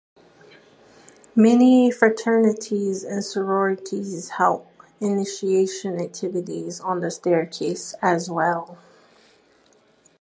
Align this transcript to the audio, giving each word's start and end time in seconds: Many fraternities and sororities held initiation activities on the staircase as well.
Many 1.35 1.91
fraternities 1.91 3.03
and 3.03 3.23
sororities 3.23 4.29
held 4.29 4.65
initiation 4.99 6.01
activities 6.01 6.79
on 6.79 7.01
the 7.01 7.11
staircase 7.11 7.93
as 8.01 8.27
well. 8.27 8.79